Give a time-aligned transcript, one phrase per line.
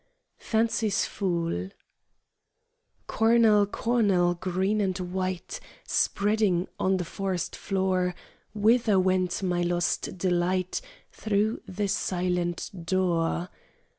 [0.39, 1.69] Fancy's Fool
[3.05, 8.15] "Cornel, cornel, green and white, Spreading on the forest floor,
[8.55, 13.49] Whither went my lost delight Through the silent door?"